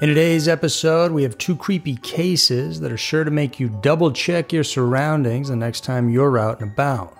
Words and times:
In 0.00 0.08
today's 0.08 0.48
episode, 0.48 1.12
we 1.12 1.22
have 1.22 1.38
two 1.38 1.54
creepy 1.54 1.94
cases 1.94 2.80
that 2.80 2.90
are 2.90 2.96
sure 2.96 3.22
to 3.22 3.30
make 3.30 3.60
you 3.60 3.68
double 3.80 4.10
check 4.10 4.52
your 4.52 4.64
surroundings 4.64 5.48
the 5.48 5.56
next 5.56 5.84
time 5.84 6.08
you're 6.08 6.36
out 6.36 6.60
and 6.60 6.72
about. 6.72 7.16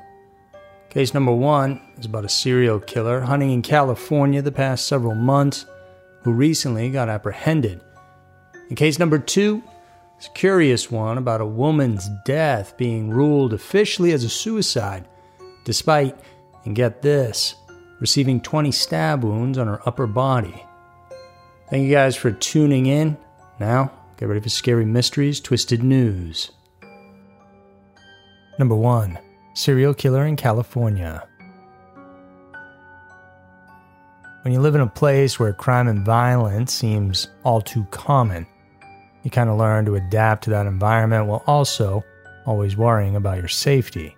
Case 0.90 1.14
number 1.14 1.32
one 1.32 1.80
is 1.98 2.06
about 2.06 2.24
a 2.24 2.29
serial 2.29 2.80
killer 2.80 3.21
hunting 3.21 3.52
in 3.52 3.62
California 3.62 4.42
the 4.42 4.50
past 4.50 4.88
several 4.88 5.14
months 5.14 5.67
who 6.22 6.33
recently 6.33 6.90
got 6.90 7.08
apprehended. 7.08 7.81
In 8.69 8.75
case 8.75 8.99
number 8.99 9.21
two, 9.21 9.63
it's 10.17 10.27
a 10.27 10.33
curious 10.33 10.91
one 10.91 11.17
about 11.17 11.41
a 11.41 11.47
woman's 11.47 12.11
death 12.25 12.77
being 12.77 13.09
ruled 13.09 13.53
officially 13.53 14.11
as 14.11 14.25
a 14.25 14.29
suicide, 14.29 15.06
despite, 15.65 16.19
and 16.65 16.75
get 16.75 17.02
this, 17.02 17.55
receiving 18.01 18.41
20 18.41 18.73
stab 18.73 19.23
wounds 19.23 19.59
on 19.59 19.69
her 19.69 19.80
upper 19.87 20.09
body. 20.09 20.65
Thank 21.70 21.84
you 21.84 21.91
guys 21.91 22.14
for 22.14 22.30
tuning 22.30 22.86
in. 22.86 23.16
Now, 23.59 23.91
get 24.18 24.28
ready 24.28 24.41
for 24.41 24.50
Scary 24.50 24.84
Mysteries 24.84 25.41
Twisted 25.41 25.82
News. 25.82 26.50
Number 28.59 28.74
1 28.74 29.18
Serial 29.54 29.95
Killer 29.95 30.27
in 30.27 30.37
California. 30.37 31.27
When 34.42 34.52
you 34.52 34.60
live 34.60 34.74
in 34.74 34.82
a 34.82 34.87
place 34.87 35.40
where 35.40 35.54
crime 35.54 35.88
and 35.88 36.04
violence 36.04 36.70
seems 36.70 37.28
all 37.45 37.62
too 37.62 37.84
common, 37.90 38.46
you 39.23 39.30
kind 39.30 39.48
of 39.48 39.56
learn 39.56 39.87
to 39.87 39.95
adapt 39.95 40.45
to 40.45 40.51
that 40.51 40.66
environment 40.66 41.26
while 41.26 41.42
also 41.46 42.04
always 42.45 42.76
worrying 42.76 43.16
about 43.16 43.38
your 43.38 43.48
safety. 43.48 44.15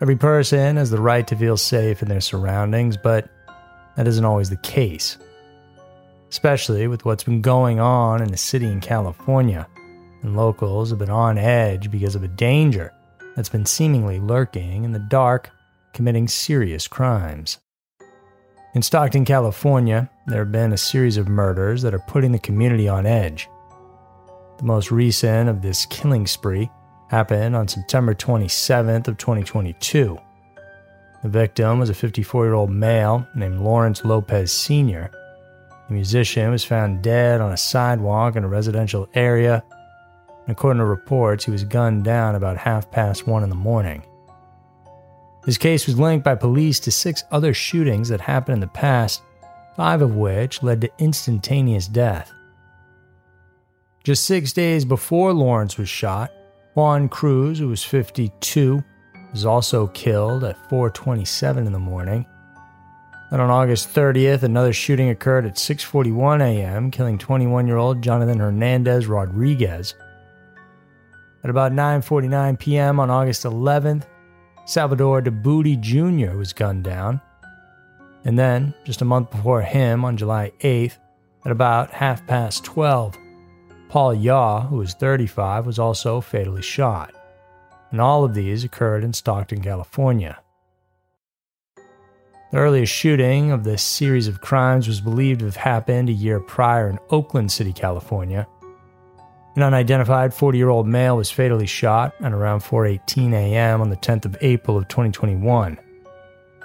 Every 0.00 0.16
person 0.16 0.78
has 0.78 0.90
the 0.90 1.00
right 1.00 1.28
to 1.28 1.36
feel 1.36 1.56
safe 1.56 2.02
in 2.02 2.08
their 2.08 2.20
surroundings, 2.20 2.96
but 2.96 3.30
that 3.96 4.08
isn't 4.08 4.24
always 4.24 4.50
the 4.50 4.56
case 4.56 5.16
especially 6.32 6.86
with 6.86 7.04
what's 7.04 7.24
been 7.24 7.42
going 7.42 7.78
on 7.78 8.22
in 8.22 8.30
the 8.30 8.38
city 8.38 8.66
in 8.66 8.80
California. 8.80 9.68
And 10.22 10.34
locals 10.34 10.88
have 10.88 10.98
been 10.98 11.10
on 11.10 11.36
edge 11.36 11.90
because 11.90 12.14
of 12.14 12.22
a 12.22 12.28
danger 12.28 12.90
that's 13.36 13.50
been 13.50 13.66
seemingly 13.66 14.18
lurking 14.18 14.84
in 14.84 14.92
the 14.92 14.98
dark, 14.98 15.50
committing 15.92 16.26
serious 16.26 16.88
crimes. 16.88 17.58
In 18.74 18.80
Stockton, 18.80 19.26
California, 19.26 20.08
there 20.26 20.38
have 20.38 20.52
been 20.52 20.72
a 20.72 20.78
series 20.78 21.18
of 21.18 21.28
murders 21.28 21.82
that 21.82 21.92
are 21.92 22.04
putting 22.08 22.32
the 22.32 22.38
community 22.38 22.88
on 22.88 23.04
edge. 23.04 23.46
The 24.56 24.64
most 24.64 24.90
recent 24.90 25.50
of 25.50 25.60
this 25.60 25.84
killing 25.84 26.26
spree 26.26 26.70
happened 27.10 27.54
on 27.54 27.68
September 27.68 28.14
27th 28.14 29.06
of 29.06 29.18
2022. 29.18 30.18
The 31.22 31.28
victim 31.28 31.78
was 31.78 31.90
a 31.90 31.94
54-year-old 31.94 32.70
male 32.70 33.26
named 33.34 33.60
Lawrence 33.60 34.02
Lopez 34.02 34.50
Sr 34.50 35.10
the 35.88 35.94
musician 35.94 36.50
was 36.50 36.64
found 36.64 37.02
dead 37.02 37.40
on 37.40 37.52
a 37.52 37.56
sidewalk 37.56 38.36
in 38.36 38.44
a 38.44 38.48
residential 38.48 39.08
area. 39.14 39.64
According 40.48 40.80
to 40.80 40.84
reports, 40.84 41.44
he 41.44 41.50
was 41.50 41.64
gunned 41.64 42.04
down 42.04 42.34
about 42.34 42.56
half 42.56 42.90
past 42.90 43.26
one 43.26 43.42
in 43.42 43.48
the 43.48 43.54
morning. 43.54 44.02
His 45.44 45.58
case 45.58 45.86
was 45.86 45.98
linked 45.98 46.24
by 46.24 46.36
police 46.36 46.78
to 46.80 46.90
six 46.92 47.24
other 47.30 47.52
shootings 47.52 48.08
that 48.08 48.20
happened 48.20 48.54
in 48.54 48.60
the 48.60 48.68
past, 48.68 49.22
five 49.76 50.02
of 50.02 50.14
which 50.14 50.62
led 50.62 50.80
to 50.80 50.90
instantaneous 50.98 51.88
death. 51.88 52.32
Just 54.04 54.24
six 54.24 54.52
days 54.52 54.84
before 54.84 55.32
Lawrence 55.32 55.78
was 55.78 55.88
shot, 55.88 56.32
Juan 56.74 57.08
Cruz, 57.08 57.58
who 57.58 57.68
was 57.68 57.84
52, 57.84 58.82
was 59.32 59.44
also 59.44 59.88
killed 59.88 60.44
at 60.44 60.68
4:27 60.68 61.66
in 61.66 61.72
the 61.72 61.78
morning. 61.78 62.26
Then 63.32 63.40
on 63.40 63.48
August 63.48 63.94
30th, 63.94 64.42
another 64.42 64.74
shooting 64.74 65.08
occurred 65.08 65.46
at 65.46 65.54
6:41 65.54 66.42
a.m., 66.42 66.90
killing 66.90 67.16
21-year-old 67.16 68.02
Jonathan 68.02 68.38
Hernandez 68.38 69.06
Rodriguez. 69.06 69.94
At 71.42 71.48
about 71.48 71.72
9:49 71.72 72.58
p.m. 72.58 73.00
on 73.00 73.08
August 73.08 73.44
11th, 73.44 74.02
Salvador 74.66 75.22
Debudey 75.22 75.80
Jr. 75.80 76.36
was 76.36 76.52
gunned 76.52 76.84
down. 76.84 77.22
And 78.26 78.38
then, 78.38 78.74
just 78.84 79.00
a 79.00 79.06
month 79.06 79.30
before 79.30 79.62
him, 79.62 80.04
on 80.04 80.18
July 80.18 80.52
8th, 80.60 80.98
at 81.46 81.52
about 81.52 81.90
half 81.90 82.26
past 82.26 82.64
12, 82.64 83.16
Paul 83.88 84.12
Yaw, 84.12 84.66
who 84.66 84.76
was 84.76 84.92
35, 84.92 85.64
was 85.64 85.78
also 85.78 86.20
fatally 86.20 86.60
shot. 86.60 87.14
And 87.92 87.98
all 87.98 88.24
of 88.24 88.34
these 88.34 88.62
occurred 88.62 89.02
in 89.02 89.14
Stockton, 89.14 89.62
California. 89.62 90.38
The 92.52 92.58
earliest 92.58 92.92
shooting 92.92 93.50
of 93.50 93.64
this 93.64 93.82
series 93.82 94.28
of 94.28 94.42
crimes 94.42 94.86
was 94.86 95.00
believed 95.00 95.40
to 95.40 95.46
have 95.46 95.56
happened 95.56 96.10
a 96.10 96.12
year 96.12 96.38
prior 96.38 96.90
in 96.90 96.98
Oakland 97.08 97.50
City, 97.50 97.72
California. 97.72 98.46
An 99.56 99.62
unidentified 99.62 100.32
40-year-old 100.32 100.86
male 100.86 101.16
was 101.16 101.30
fatally 101.30 101.64
shot 101.64 102.12
at 102.20 102.34
around 102.34 102.60
4:18 102.60 103.32
a.m. 103.32 103.80
on 103.80 103.88
the 103.88 103.96
10th 103.96 104.26
of 104.26 104.36
April 104.42 104.76
of 104.76 104.86
2021. 104.88 105.78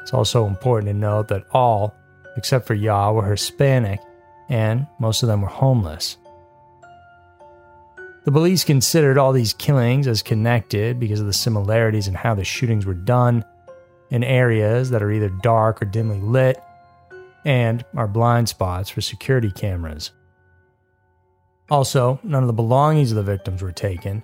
It's 0.02 0.14
also 0.14 0.46
important 0.46 0.90
to 0.90 0.94
note 0.94 1.30
that 1.30 1.46
all, 1.52 1.96
except 2.36 2.68
for 2.68 2.74
Yaw, 2.74 3.14
were 3.14 3.32
Hispanic, 3.32 4.02
and 4.50 4.88
most 5.00 5.24
of 5.24 5.28
them 5.28 5.42
were 5.42 5.48
homeless. 5.48 6.18
The 8.26 8.32
police 8.34 8.66
considered 8.66 9.18
all 9.18 9.32
these 9.32 9.54
killings 9.54 10.06
as 10.06 10.22
connected 10.22 11.00
because 11.00 11.22
of 11.22 11.28
the 11.28 11.34
similarities 11.34 12.10
in 12.10 12.14
how 12.14 12.36
the 12.36 12.44
shootings 12.44 12.86
were 12.86 12.94
done 12.94 13.46
in 14.10 14.24
areas 14.24 14.90
that 14.90 15.04
are 15.04 15.12
either 15.12 15.30
dark 15.30 15.82
or 15.82 15.86
dimly 15.86 16.20
lit 16.20 16.62
and 17.46 17.86
are 17.96 18.08
blind 18.08 18.50
spots 18.50 18.90
for 18.90 19.02
security 19.02 19.52
cameras. 19.52 20.12
Also, 21.70 22.20
none 22.24 22.44
of 22.44 22.48
the 22.48 22.54
belongings 22.54 23.12
of 23.12 23.18
the 23.18 23.24
victims 23.24 23.62
were 23.62 23.72
taken. 23.72 24.24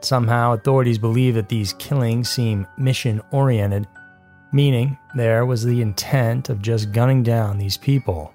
Somehow, 0.00 0.52
authorities 0.52 0.98
believe 0.98 1.34
that 1.34 1.48
these 1.48 1.72
killings 1.74 2.28
seem 2.28 2.66
mission 2.76 3.22
oriented, 3.30 3.86
meaning 4.52 4.98
there 5.14 5.46
was 5.46 5.64
the 5.64 5.80
intent 5.80 6.48
of 6.48 6.60
just 6.60 6.92
gunning 6.92 7.22
down 7.22 7.58
these 7.58 7.76
people. 7.76 8.32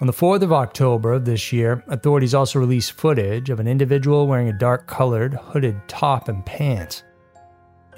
On 0.00 0.06
the 0.06 0.12
4th 0.12 0.42
of 0.42 0.52
October 0.52 1.12
of 1.12 1.26
this 1.26 1.52
year, 1.52 1.84
authorities 1.88 2.34
also 2.34 2.58
released 2.58 2.92
footage 2.92 3.50
of 3.50 3.60
an 3.60 3.68
individual 3.68 4.26
wearing 4.26 4.48
a 4.48 4.58
dark 4.58 4.86
colored 4.86 5.34
hooded 5.34 5.76
top 5.88 6.28
and 6.28 6.44
pants. 6.44 7.02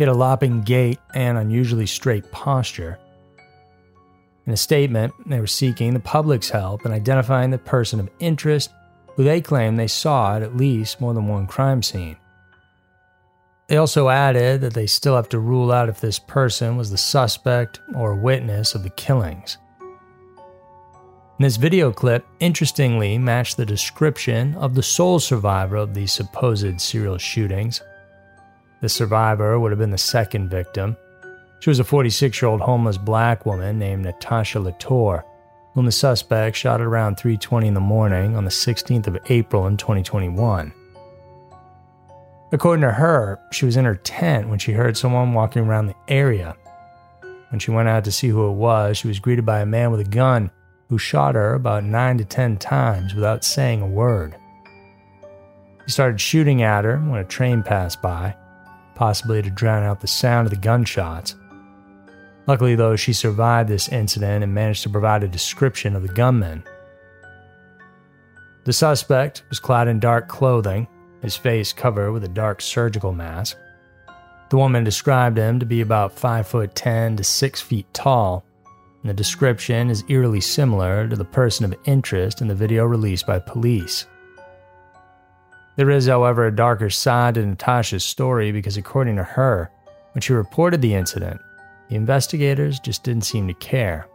He 0.02 0.04
had 0.08 0.16
a 0.16 0.18
lopping 0.18 0.62
gait 0.62 0.98
and 1.14 1.38
unusually 1.38 1.86
straight 1.86 2.28
posture. 2.32 2.98
In 4.48 4.52
a 4.52 4.56
statement, 4.56 5.14
they 5.26 5.38
were 5.38 5.46
seeking 5.46 5.94
the 5.94 6.00
public's 6.00 6.50
help 6.50 6.84
in 6.84 6.90
identifying 6.90 7.50
the 7.50 7.58
person 7.58 8.00
of 8.00 8.10
interest 8.18 8.72
who 9.14 9.22
they 9.22 9.40
claimed 9.40 9.78
they 9.78 9.86
saw 9.86 10.34
at 10.34 10.42
at 10.42 10.56
least 10.56 11.00
more 11.00 11.14
than 11.14 11.28
one 11.28 11.46
crime 11.46 11.84
scene. 11.84 12.16
They 13.68 13.76
also 13.76 14.08
added 14.08 14.62
that 14.62 14.74
they 14.74 14.88
still 14.88 15.14
have 15.14 15.28
to 15.28 15.38
rule 15.38 15.70
out 15.70 15.88
if 15.88 16.00
this 16.00 16.18
person 16.18 16.76
was 16.76 16.90
the 16.90 16.98
suspect 16.98 17.78
or 17.94 18.16
witness 18.16 18.74
of 18.74 18.82
the 18.82 18.90
killings. 18.90 19.56
And 21.38 21.46
this 21.46 21.56
video 21.56 21.92
clip 21.92 22.26
interestingly 22.40 23.18
matched 23.18 23.56
the 23.56 23.64
description 23.64 24.56
of 24.56 24.74
the 24.74 24.82
sole 24.82 25.20
survivor 25.20 25.76
of 25.76 25.94
these 25.94 26.12
supposed 26.12 26.80
serial 26.80 27.18
shootings, 27.18 27.82
the 28.82 28.88
survivor 28.88 29.58
would 29.58 29.70
have 29.70 29.78
been 29.78 29.92
the 29.92 29.96
second 29.96 30.50
victim. 30.50 30.96
She 31.60 31.70
was 31.70 31.78
a 31.78 31.84
46 31.84 32.42
year 32.42 32.48
old 32.50 32.60
homeless 32.60 32.98
black 32.98 33.46
woman 33.46 33.78
named 33.78 34.04
Natasha 34.04 34.58
Latour, 34.58 35.24
whom 35.72 35.86
the 35.86 35.92
suspect 35.92 36.56
shot 36.56 36.80
at 36.80 36.86
around 36.86 37.16
3:20 37.16 37.68
in 37.68 37.74
the 37.74 37.80
morning 37.80 38.36
on 38.36 38.44
the 38.44 38.50
16th 38.50 39.06
of 39.06 39.16
April 39.26 39.68
in 39.68 39.76
2021. 39.76 40.72
According 42.50 42.82
to 42.82 42.92
her, 42.92 43.38
she 43.52 43.64
was 43.64 43.76
in 43.76 43.84
her 43.84 43.94
tent 43.94 44.48
when 44.48 44.58
she 44.58 44.72
heard 44.72 44.96
someone 44.96 45.32
walking 45.32 45.64
around 45.64 45.86
the 45.86 45.94
area. 46.08 46.56
When 47.50 47.60
she 47.60 47.70
went 47.70 47.88
out 47.88 48.04
to 48.04 48.12
see 48.12 48.28
who 48.28 48.48
it 48.48 48.54
was, 48.54 48.98
she 48.98 49.08
was 49.08 49.20
greeted 49.20 49.46
by 49.46 49.60
a 49.60 49.66
man 49.66 49.92
with 49.92 50.00
a 50.00 50.04
gun 50.04 50.50
who 50.88 50.98
shot 50.98 51.36
her 51.36 51.54
about 51.54 51.84
9 51.84 52.18
to 52.18 52.24
10 52.24 52.56
times 52.56 53.14
without 53.14 53.44
saying 53.44 53.80
a 53.80 53.86
word. 53.86 54.34
He 55.86 55.92
started 55.92 56.20
shooting 56.20 56.62
at 56.62 56.84
her 56.84 56.98
when 56.98 57.20
a 57.20 57.24
train 57.24 57.62
passed 57.62 58.02
by 58.02 58.34
possibly 59.02 59.42
to 59.42 59.50
drown 59.50 59.82
out 59.82 59.98
the 59.98 60.06
sound 60.06 60.46
of 60.46 60.52
the 60.52 60.56
gunshots. 60.56 61.34
Luckily, 62.46 62.76
though, 62.76 62.94
she 62.94 63.12
survived 63.12 63.68
this 63.68 63.88
incident 63.88 64.44
and 64.44 64.54
managed 64.54 64.84
to 64.84 64.90
provide 64.90 65.24
a 65.24 65.28
description 65.28 65.96
of 65.96 66.02
the 66.02 66.14
gunman. 66.14 66.62
The 68.62 68.72
suspect 68.72 69.42
was 69.48 69.58
clad 69.58 69.88
in 69.88 69.98
dark 69.98 70.28
clothing, 70.28 70.86
his 71.20 71.36
face 71.36 71.72
covered 71.72 72.12
with 72.12 72.22
a 72.22 72.28
dark 72.28 72.60
surgical 72.60 73.12
mask. 73.12 73.56
The 74.50 74.56
woman 74.56 74.84
described 74.84 75.36
him 75.36 75.58
to 75.58 75.66
be 75.66 75.80
about 75.80 76.16
5 76.16 76.46
foot 76.46 76.76
10 76.76 77.16
to 77.16 77.24
6 77.24 77.60
feet 77.60 77.92
tall, 77.92 78.44
and 79.02 79.10
the 79.10 79.14
description 79.14 79.90
is 79.90 80.04
eerily 80.10 80.40
similar 80.40 81.08
to 81.08 81.16
the 81.16 81.24
person 81.24 81.64
of 81.64 81.74
interest 81.86 82.40
in 82.40 82.46
the 82.46 82.54
video 82.54 82.84
released 82.84 83.26
by 83.26 83.40
police. 83.40 84.06
There 85.76 85.90
is, 85.90 86.06
however, 86.06 86.46
a 86.46 86.54
darker 86.54 86.90
side 86.90 87.34
to 87.34 87.46
Natasha's 87.46 88.04
story 88.04 88.52
because, 88.52 88.76
according 88.76 89.16
to 89.16 89.24
her, 89.24 89.70
when 90.12 90.20
she 90.20 90.34
reported 90.34 90.82
the 90.82 90.94
incident, 90.94 91.40
the 91.88 91.96
investigators 91.96 92.78
just 92.78 93.04
didn't 93.04 93.24
seem 93.24 93.48
to 93.48 93.54
care. 93.54 94.06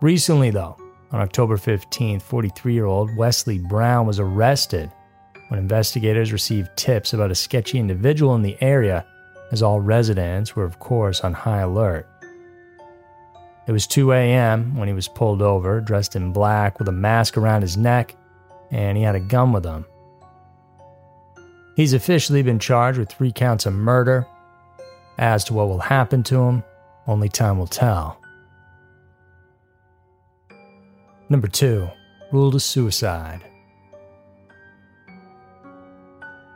Recently, 0.00 0.50
though, 0.50 0.76
On 1.12 1.20
October 1.20 1.58
15th, 1.58 2.22
43 2.22 2.72
year 2.72 2.86
old 2.86 3.14
Wesley 3.16 3.58
Brown 3.58 4.06
was 4.06 4.18
arrested 4.18 4.90
when 5.48 5.60
investigators 5.60 6.32
received 6.32 6.74
tips 6.74 7.12
about 7.12 7.30
a 7.30 7.34
sketchy 7.34 7.78
individual 7.78 8.34
in 8.34 8.40
the 8.40 8.56
area, 8.62 9.04
as 9.50 9.62
all 9.62 9.78
residents 9.78 10.56
were, 10.56 10.64
of 10.64 10.78
course, 10.78 11.20
on 11.20 11.34
high 11.34 11.60
alert. 11.60 12.08
It 13.66 13.72
was 13.72 13.86
2 13.86 14.12
a.m. 14.12 14.74
when 14.76 14.88
he 14.88 14.94
was 14.94 15.06
pulled 15.06 15.42
over, 15.42 15.82
dressed 15.82 16.16
in 16.16 16.32
black 16.32 16.78
with 16.78 16.88
a 16.88 16.92
mask 16.92 17.36
around 17.36 17.60
his 17.60 17.76
neck, 17.76 18.16
and 18.70 18.96
he 18.96 19.04
had 19.04 19.14
a 19.14 19.20
gun 19.20 19.52
with 19.52 19.64
him. 19.64 19.84
He's 21.74 21.94
officially 21.94 22.42
been 22.42 22.58
charged 22.58 22.98
with 22.98 23.10
three 23.10 23.32
counts 23.32 23.66
of 23.66 23.72
murder. 23.72 24.26
As 25.18 25.44
to 25.44 25.54
what 25.54 25.68
will 25.68 25.78
happen 25.78 26.22
to 26.24 26.42
him, 26.42 26.64
only 27.06 27.28
time 27.28 27.58
will 27.58 27.66
tell. 27.66 28.18
Number 31.28 31.48
two, 31.48 31.88
ruled 32.30 32.54
a 32.54 32.60
suicide. 32.60 33.44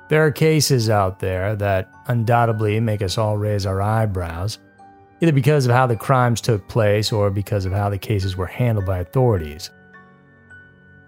There 0.08 0.24
are 0.24 0.30
cases 0.30 0.88
out 0.88 1.18
there 1.18 1.56
that 1.56 1.90
undoubtedly 2.06 2.78
make 2.78 3.02
us 3.02 3.18
all 3.18 3.36
raise 3.36 3.66
our 3.66 3.82
eyebrows, 3.82 4.58
either 5.20 5.32
because 5.32 5.66
of 5.66 5.72
how 5.72 5.86
the 5.86 5.96
crimes 5.96 6.40
took 6.40 6.68
place 6.68 7.10
or 7.10 7.30
because 7.30 7.64
of 7.64 7.72
how 7.72 7.88
the 7.88 7.98
cases 7.98 8.36
were 8.36 8.46
handled 8.46 8.86
by 8.86 8.98
authorities. 8.98 9.70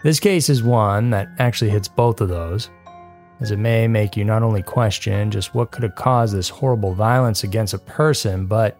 This 0.03 0.19
case 0.19 0.49
is 0.49 0.63
one 0.63 1.11
that 1.11 1.29
actually 1.39 1.71
hits 1.71 1.89
both 1.89 2.21
of 2.21 2.29
those, 2.29 2.71
as 3.41 3.51
it 3.51 3.59
may 3.59 3.87
make 3.87 4.17
you 4.17 4.25
not 4.25 4.43
only 4.43 4.63
question 4.63 5.31
just 5.31 5.55
what 5.55 5.71
could 5.71 5.83
have 5.83 5.95
caused 5.95 6.35
this 6.35 6.49
horrible 6.49 6.93
violence 6.93 7.45
against 7.45 7.75
a 7.75 7.79
person, 7.79 8.47
but 8.47 8.79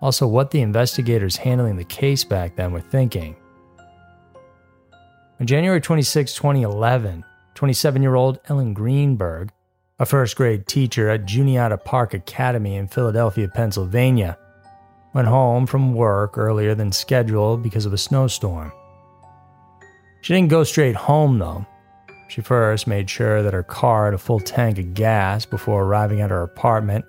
also 0.00 0.26
what 0.26 0.50
the 0.50 0.60
investigators 0.60 1.36
handling 1.36 1.76
the 1.76 1.84
case 1.84 2.24
back 2.24 2.56
then 2.56 2.72
were 2.72 2.80
thinking. 2.80 3.36
On 5.40 5.46
January 5.46 5.80
26, 5.80 6.34
2011, 6.34 7.24
27 7.54 8.02
year 8.02 8.14
old 8.14 8.40
Ellen 8.48 8.74
Greenberg, 8.74 9.50
a 9.98 10.06
first 10.06 10.36
grade 10.36 10.66
teacher 10.66 11.08
at 11.08 11.26
Juniata 11.26 11.78
Park 11.78 12.14
Academy 12.14 12.76
in 12.76 12.88
Philadelphia, 12.88 13.48
Pennsylvania, 13.48 14.36
went 15.14 15.28
home 15.28 15.66
from 15.66 15.94
work 15.94 16.36
earlier 16.36 16.74
than 16.74 16.90
scheduled 16.90 17.62
because 17.62 17.86
of 17.86 17.92
a 17.92 17.98
snowstorm. 17.98 18.72
She 20.22 20.34
didn't 20.34 20.50
go 20.50 20.64
straight 20.64 20.96
home 20.96 21.38
though. 21.38 21.66
She 22.32 22.40
first 22.40 22.86
made 22.86 23.10
sure 23.10 23.42
that 23.42 23.52
her 23.52 23.62
car 23.62 24.06
had 24.06 24.14
a 24.14 24.18
full 24.18 24.40
tank 24.40 24.78
of 24.78 24.94
gas 24.94 25.44
before 25.44 25.82
arriving 25.82 26.22
at 26.22 26.30
her 26.30 26.42
apartment 26.42 27.04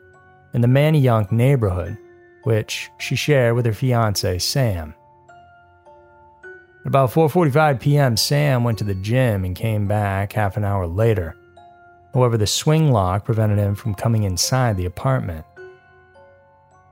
in 0.54 0.60
the 0.60 0.68
Manayunk 0.68 1.32
neighborhood, 1.32 1.98
which 2.44 2.90
she 2.98 3.16
shared 3.16 3.56
with 3.56 3.66
her 3.66 3.72
fiance 3.72 4.40
Sam. 4.40 4.94
At 6.44 6.88
about 6.88 7.12
4:45 7.12 7.80
p.m., 7.80 8.18
Sam 8.18 8.66
went 8.66 8.78
to 8.80 8.84
the 8.84 8.96
gym 8.96 9.46
and 9.46 9.56
came 9.56 9.88
back 9.88 10.34
half 10.34 10.58
an 10.58 10.66
hour 10.66 10.88
later. 10.88 11.38
However, 12.14 12.36
the 12.36 12.46
swing 12.46 12.92
lock 12.92 13.24
prevented 13.24 13.60
him 13.60 13.76
from 13.76 13.96
coming 13.96 14.24
inside 14.24 14.76
the 14.76 14.88
apartment. 14.88 15.46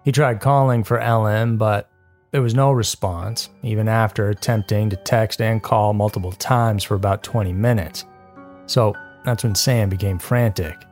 He 0.06 0.14
tried 0.14 0.40
calling 0.40 0.86
for 0.86 1.00
Ellen, 1.00 1.58
but 1.58 1.90
there 2.32 2.42
was 2.42 2.56
no 2.56 2.72
response, 2.72 3.50
even 3.62 3.90
after 3.90 4.30
attempting 4.30 4.90
to 4.90 4.96
text 4.96 5.42
and 5.42 5.62
call 5.62 5.92
multiple 5.92 6.32
times 6.32 6.86
for 6.86 6.96
about 6.96 7.24
20 7.24 7.52
minutes. 7.52 8.06
So 8.72 8.96
that's 9.26 9.44
when 9.44 9.54
Sam 9.54 9.90
became 9.90 10.18
frantic. 10.18 10.88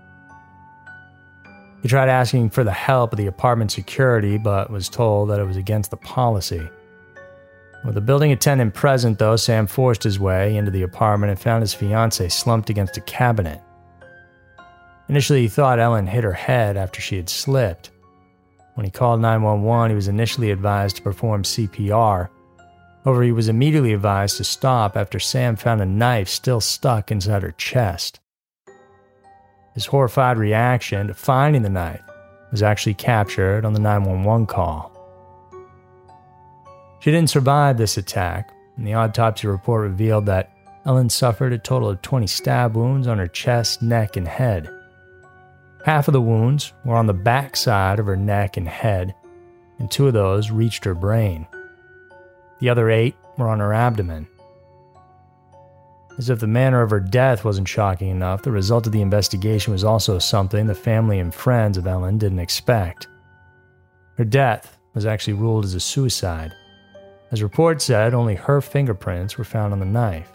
He 1.82 1.88
tried 1.88 2.10
asking 2.10 2.50
for 2.50 2.66
the 2.66 2.74
help 2.74 3.14
of 3.14 3.18
the 3.18 3.28
apartment 3.28 3.72
security, 3.72 4.38
but 4.38 4.70
was 4.70 4.90
told 4.90 5.30
that 5.30 5.40
it 5.40 5.46
was 5.46 5.56
against 5.56 5.90
the 5.90 5.96
policy. 5.96 6.70
With 7.86 7.96
the 7.96 8.02
building 8.02 8.34
attendant 8.34 8.74
present, 8.74 9.18
though, 9.18 9.38
Sam 9.38 9.66
forced 9.66 10.04
his 10.04 10.20
way 10.20 10.58
into 10.58 10.72
the 10.72 10.82
apartment 10.82 11.30
and 11.30 11.40
found 11.40 11.62
his 11.62 11.74
fiancee 11.74 12.28
slumped 12.28 12.70
against 12.70 12.98
a 12.98 13.02
cabinet. 13.02 13.62
Initially, 15.08 15.44
he 15.44 15.48
thought 15.48 15.80
Ellen 15.80 16.06
hit 16.06 16.26
her 16.26 16.34
head 16.34 16.76
after 16.76 17.00
she 17.00 17.16
had 17.16 17.30
slipped. 17.30 17.92
When 18.76 18.84
he 18.84 18.92
called 18.92 19.22
911, 19.22 19.92
he 19.92 19.96
was 19.96 20.10
initially 20.10 20.52
advised 20.52 20.98
to 20.98 21.02
perform 21.02 21.44
CPR. 21.44 22.28
However, 23.04 23.24
he 23.24 23.32
was 23.32 23.48
immediately 23.48 23.94
advised 23.94 24.38
to 24.38 24.44
stop 24.44 24.98
after 24.98 25.20
Sam 25.20 25.56
found 25.56 25.82
a 25.82 25.86
knife 25.86 26.28
still 26.28 26.60
stuck 26.60 27.12
inside 27.12 27.44
her 27.44 27.52
chest. 27.52 28.20
His 29.74 29.86
horrified 29.86 30.38
reaction 30.38 31.08
to 31.08 31.14
finding 31.14 31.62
the 31.62 31.70
knife 31.70 32.02
was 32.52 32.62
actually 32.62 32.96
captured 32.96 33.64
on 33.64 33.74
the 33.74 33.80
911 33.80 34.48
call. 34.48 34.92
She 37.00 37.12
didn't 37.12 37.30
survive 37.30 37.78
this 37.78 37.98
attack, 37.98 38.52
and 38.76 38.86
the 38.86 38.96
autopsy 38.96 39.48
report 39.48 39.84
revealed 39.84 40.26
that 40.26 40.52
Ellen 40.86 41.10
suffered 41.10 41.54
a 41.54 41.58
total 41.58 41.90
of 41.90 42.02
20 42.02 42.28
stab 42.28 42.76
wounds 42.76 43.08
on 43.08 43.18
her 43.18 43.28
chest, 43.28 43.82
neck, 43.82 44.18
and 44.18 44.28
head. 44.28 44.70
Half 45.86 46.10
of 46.10 46.14
the 46.14 46.22
wounds 46.22 46.74
were 46.84 46.96
on 46.96 47.08
the 47.08 47.14
back 47.14 47.56
side 47.56 48.00
of 48.00 48.06
her 48.06 48.18
neck 48.18 48.58
and 48.58 48.68
head, 48.68 49.16
and 49.78 49.90
two 49.90 50.08
of 50.08 50.14
those 50.14 50.52
reached 50.52 50.84
her 50.84 50.96
brain. 50.96 51.48
The 52.60 52.70
other 52.70 52.90
eight 52.90 53.16
were 53.38 53.48
on 53.48 53.60
her 53.60 53.74
abdomen. 53.74 54.28
As 56.18 56.30
if 56.30 56.40
the 56.40 56.48
manner 56.48 56.82
of 56.82 56.90
her 56.90 57.00
death 57.00 57.46
wasn't 57.46 57.70
shocking 57.70 58.10
enough, 58.10 58.42
the 58.42 58.52
result 58.52 58.86
of 58.86 58.92
the 58.92 59.02
investigation 59.02 59.72
was 59.72 59.86
also 59.86 60.20
something 60.20 60.68
the 60.68 60.76
family 60.76 61.20
and 61.20 61.34
friends 61.34 61.78
of 61.78 61.88
Ellen 61.88 62.18
didn't 62.18 62.40
expect. 62.40 63.08
Her 64.18 64.26
death 64.26 64.78
was 64.94 65.06
actually 65.06 65.34
ruled 65.34 65.64
as 65.64 65.76
a 65.76 65.80
suicide. 65.80 66.52
As 67.32 67.42
reports 67.42 67.86
said, 67.86 68.14
only 68.14 68.36
her 68.36 68.60
fingerprints 68.60 69.38
were 69.38 69.46
found 69.46 69.72
on 69.72 69.80
the 69.80 69.86
knife. 69.86 70.30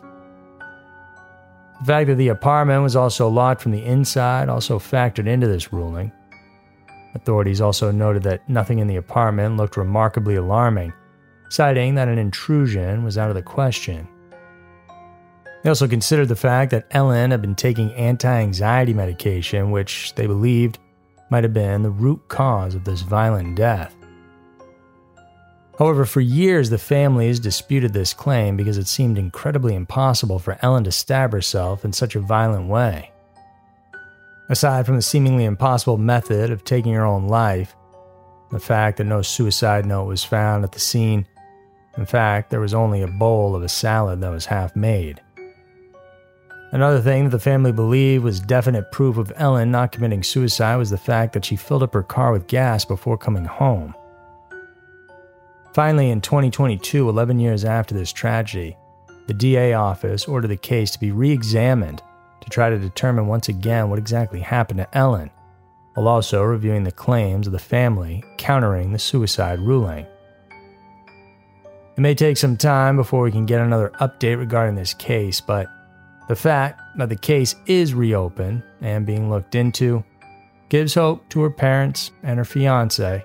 The 1.80 1.86
fact 1.86 2.06
that 2.06 2.14
the 2.14 2.28
apartment 2.28 2.82
was 2.82 2.96
also 2.96 3.28
locked 3.28 3.60
from 3.60 3.72
the 3.72 3.84
inside 3.84 4.48
also 4.48 4.78
factored 4.78 5.26
into 5.26 5.48
this 5.48 5.70
ruling. 5.70 6.12
Authorities 7.14 7.60
also 7.60 7.90
noted 7.90 8.22
that 8.22 8.48
nothing 8.48 8.78
in 8.78 8.86
the 8.86 8.96
apartment 8.96 9.58
looked 9.58 9.76
remarkably 9.76 10.36
alarming, 10.36 10.94
citing 11.54 11.94
that 11.94 12.08
an 12.08 12.18
intrusion 12.18 13.04
was 13.04 13.16
out 13.16 13.28
of 13.28 13.36
the 13.36 13.42
question. 13.42 14.08
They 15.62 15.68
also 15.70 15.86
considered 15.86 16.28
the 16.28 16.36
fact 16.36 16.72
that 16.72 16.86
Ellen 16.90 17.30
had 17.30 17.40
been 17.40 17.54
taking 17.54 17.92
anti 17.94 18.28
anxiety 18.28 18.92
medication, 18.92 19.70
which 19.70 20.14
they 20.16 20.26
believed 20.26 20.78
might 21.30 21.44
have 21.44 21.54
been 21.54 21.82
the 21.82 21.90
root 21.90 22.26
cause 22.28 22.74
of 22.74 22.84
this 22.84 23.02
violent 23.02 23.56
death. 23.56 23.94
However, 25.78 26.04
for 26.04 26.20
years 26.20 26.70
the 26.70 26.78
families 26.78 27.40
disputed 27.40 27.92
this 27.92 28.12
claim 28.12 28.56
because 28.56 28.76
it 28.76 28.88
seemed 28.88 29.17
incredibly 29.17 29.74
impossible 29.74 30.38
for 30.38 30.58
Ellen 30.60 30.84
to 30.84 30.93
stab 30.93 31.32
herself 31.32 31.84
in 31.84 31.93
such 31.93 32.14
a 32.14 32.20
violent 32.20 32.69
way. 32.69 33.10
Aside 34.50 34.86
from 34.86 34.96
the 34.96 35.02
seemingly 35.02 35.44
impossible 35.44 35.98
method 35.98 36.50
of 36.50 36.64
taking 36.64 36.93
her 36.94 37.06
own 37.06 37.29
life, 37.29 37.74
the 38.50 38.60
fact 38.60 38.98
that 38.98 39.05
no 39.05 39.22
suicide 39.22 39.86
note 39.86 40.05
was 40.05 40.22
found 40.22 40.64
at 40.64 40.72
the 40.72 40.81
scene, 40.81 41.26
in 41.96 42.06
fact, 42.06 42.51
there 42.51 42.60
was 42.60 42.74
only 42.74 43.03
a 43.03 43.08
bowl 43.08 43.55
of 43.55 43.63
a 43.63 43.69
salad 43.69 44.20
that 44.20 44.31
was 44.31 44.46
half 44.46 44.74
made. 44.74 45.20
Another 46.72 47.01
thing 47.01 47.24
that 47.24 47.31
the 47.31 47.39
family 47.39 47.70
believed 47.70 48.24
was 48.24 48.41
definite 48.41 48.91
proof 48.91 49.17
of 49.17 49.32
Ellen 49.36 49.70
not 49.70 49.93
committing 49.93 50.24
suicide 50.24 50.77
was 50.77 50.91
the 50.91 50.98
fact 50.98 51.32
that 51.32 51.44
she 51.44 51.55
filled 51.55 51.84
up 51.84 51.94
her 51.94 52.03
car 52.03 52.32
with 52.32 52.48
gas 52.48 52.84
before 52.84 53.17
coming 53.17 53.44
home. 53.44 53.94
Finally, 55.72 56.10
in 56.10 56.20
2022, 56.20 57.08
11 57.08 57.39
years 57.39 57.65
after 57.65 57.94
this 57.94 58.13
tragedy, 58.13 58.77
the 59.29 59.34
DA 59.34 59.72
office 59.72 60.27
ordered 60.27 60.48
the 60.48 60.56
case 60.56 60.91
to 60.91 61.01
be 61.01 61.13
re 61.13 61.31
examined 61.31 62.03
to 62.41 62.51
try 62.51 62.70
to 62.70 62.79
determine 62.79 63.27
once 63.29 63.48
again 63.48 63.89
what 63.89 63.98
exactly 63.98 64.41
happened 64.41 64.79
to 64.79 64.98
Ellen, 64.98 65.31
while 65.94 66.08
also 66.08 66.43
reviewing 66.43 66.82
the 66.82 66.93
claims 66.93 67.46
of 67.46 67.53
the 67.53 67.58
family 67.58 68.22
countering 68.36 68.93
the 68.93 68.98
suicide 68.98 69.60
ruling. 69.60 70.06
It 71.96 72.01
may 72.01 72.15
take 72.17 72.36
some 72.36 72.56
time 72.56 72.96
before 72.96 73.22
we 73.22 73.31
can 73.31 73.46
get 73.46 73.60
another 73.60 73.93
update 74.01 74.39
regarding 74.39 74.74
this 74.74 74.94
case, 74.94 75.41
but 75.41 75.69
the 76.29 76.34
fact 76.34 76.81
that 76.98 77.08
the 77.08 77.17
case 77.17 77.55
is 77.67 77.94
reopened 77.94 78.65
and 78.81 79.06
being 79.06 79.31
looked 79.31 79.55
into 79.55 80.03
gives 80.69 80.94
hope 80.94 81.29
to 81.29 81.43
her 81.43 81.51
parents 81.51 82.10
and 82.24 82.39
her 82.39 82.44
fiance 82.44 83.24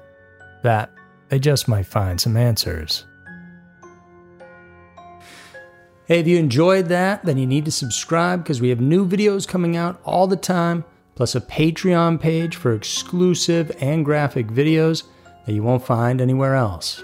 that 0.62 0.92
they 1.30 1.40
just 1.40 1.68
might 1.68 1.88
find 1.88 2.22
some 2.22 2.38
answers. 2.38 3.06
Hey, 6.06 6.20
if 6.20 6.28
you 6.28 6.38
enjoyed 6.38 6.90
that, 6.90 7.26
then 7.26 7.38
you 7.38 7.48
need 7.48 7.66
to 7.66 7.72
subscribe 7.72 8.44
because 8.44 8.62
we 8.62 8.70
have 8.70 8.82
new 8.82 9.08
videos 9.08 9.48
coming 9.48 9.78
out 9.78 10.00
all 10.04 10.28
the 10.28 10.36
time, 10.36 10.86
plus 11.16 11.34
a 11.34 11.42
Patreon 11.42 12.20
page 12.20 12.56
for 12.56 12.74
exclusive 12.74 13.72
and 13.80 14.06
graphic 14.06 14.48
videos 14.48 15.04
that 15.46 15.54
you 15.54 15.64
won't 15.64 15.86
find 15.86 16.22
anywhere 16.22 16.56
else. 16.56 17.04